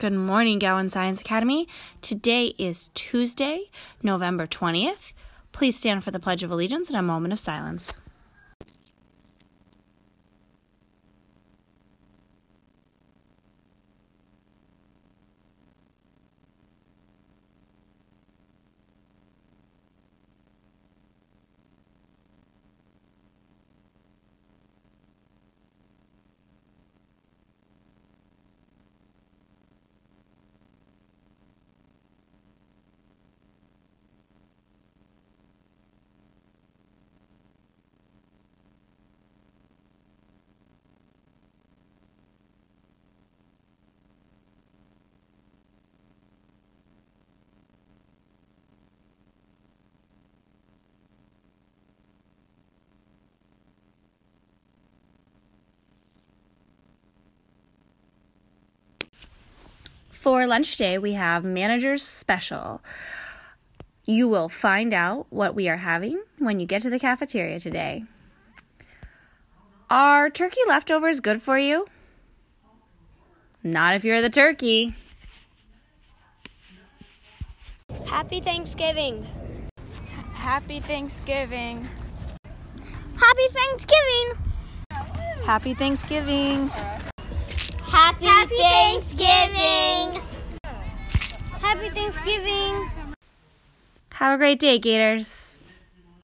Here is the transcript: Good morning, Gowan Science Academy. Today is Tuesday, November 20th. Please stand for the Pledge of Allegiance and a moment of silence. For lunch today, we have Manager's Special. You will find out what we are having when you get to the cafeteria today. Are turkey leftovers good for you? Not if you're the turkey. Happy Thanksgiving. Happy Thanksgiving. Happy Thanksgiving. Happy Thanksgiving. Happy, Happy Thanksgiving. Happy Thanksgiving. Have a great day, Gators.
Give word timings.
Good 0.00 0.14
morning, 0.14 0.58
Gowan 0.58 0.88
Science 0.88 1.20
Academy. 1.20 1.68
Today 2.00 2.54
is 2.56 2.88
Tuesday, 2.94 3.70
November 4.02 4.46
20th. 4.46 5.12
Please 5.52 5.76
stand 5.76 6.02
for 6.02 6.10
the 6.10 6.18
Pledge 6.18 6.42
of 6.42 6.50
Allegiance 6.50 6.88
and 6.88 6.96
a 6.96 7.02
moment 7.02 7.34
of 7.34 7.38
silence. 7.38 7.92
For 60.20 60.46
lunch 60.46 60.72
today, 60.72 60.98
we 60.98 61.14
have 61.14 61.44
Manager's 61.44 62.02
Special. 62.02 62.82
You 64.04 64.28
will 64.28 64.50
find 64.50 64.92
out 64.92 65.26
what 65.30 65.54
we 65.54 65.66
are 65.66 65.78
having 65.78 66.22
when 66.38 66.60
you 66.60 66.66
get 66.66 66.82
to 66.82 66.90
the 66.90 66.98
cafeteria 66.98 67.58
today. 67.58 68.04
Are 69.88 70.28
turkey 70.28 70.60
leftovers 70.68 71.20
good 71.20 71.40
for 71.40 71.58
you? 71.58 71.86
Not 73.64 73.94
if 73.94 74.04
you're 74.04 74.20
the 74.20 74.28
turkey. 74.28 74.92
Happy 78.04 78.40
Thanksgiving. 78.40 79.26
Happy 80.34 80.80
Thanksgiving. 80.80 81.88
Happy 83.18 83.48
Thanksgiving. 83.48 84.38
Happy 85.46 85.72
Thanksgiving. 85.72 86.68
Happy, 87.90 88.26
Happy 88.26 88.56
Thanksgiving. 88.56 89.79
Happy 91.70 91.88
Thanksgiving. 91.90 92.90
Have 94.14 94.34
a 94.34 94.38
great 94.38 94.58
day, 94.58 94.76
Gators. 94.80 95.56